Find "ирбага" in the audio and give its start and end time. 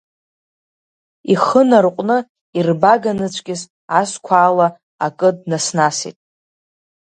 2.57-3.11